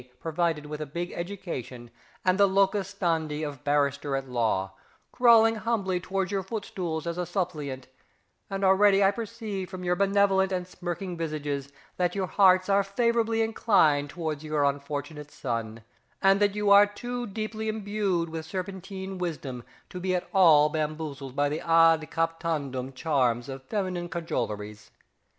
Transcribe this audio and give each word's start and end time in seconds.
provided 0.19 0.65
with 0.65 0.81
a 0.81 0.85
big 0.87 1.11
education 1.11 1.91
and 2.25 2.39
the 2.39 2.47
locus 2.47 2.89
standi 2.89 3.43
of 3.47 3.63
barrister 3.63 4.15
at 4.15 4.27
law, 4.27 4.73
crawling 5.11 5.57
humbly 5.57 5.99
towards 5.99 6.31
your 6.31 6.41
footstools 6.41 7.05
as 7.05 7.19
a 7.19 7.25
suppliant, 7.27 7.85
and 8.49 8.65
already 8.65 9.03
I 9.03 9.11
perceive 9.11 9.69
from 9.69 9.83
your 9.83 9.95
benevolent 9.95 10.51
and 10.51 10.67
smirking 10.67 11.17
visages 11.17 11.71
that 11.97 12.15
your 12.15 12.25
hearts 12.25 12.67
are 12.67 12.81
favourably 12.81 13.43
inclined 13.43 14.09
towards 14.09 14.43
your 14.43 14.63
unfortunate 14.63 15.29
son, 15.29 15.83
and 16.19 16.39
that 16.39 16.55
you 16.55 16.71
are 16.71 16.87
too 16.87 17.27
deeply 17.27 17.69
imbued 17.69 18.27
with 18.29 18.47
serpentine 18.47 19.19
wisdom 19.19 19.63
to 19.91 19.99
be 19.99 20.15
at 20.15 20.27
all 20.33 20.67
bamfoozled 20.69 21.35
by 21.35 21.47
the 21.47 21.61
ad 21.61 22.09
captandum 22.09 22.91
charms 22.95 23.47
of 23.47 23.61
feminine 23.65 24.09
cajoleries. 24.09 24.89